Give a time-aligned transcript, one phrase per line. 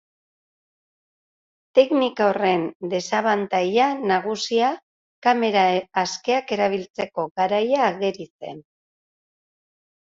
[1.79, 2.63] Teknika horren
[2.95, 4.73] desabantaila nagusia
[5.29, 5.69] kamera
[6.07, 8.63] askeak erabiltzeko garaian ageri zen.